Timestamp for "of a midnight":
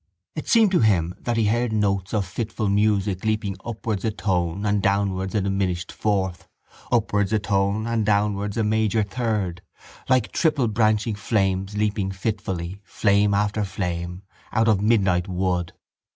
14.67-15.27